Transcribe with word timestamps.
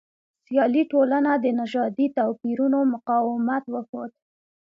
سیالي 0.45 0.83
ټولنه 0.91 1.31
د 1.37 1.45
نژادي 1.59 2.07
توپیرونو 2.17 2.79
مقاومت 2.93 3.63
وښود. 3.73 4.11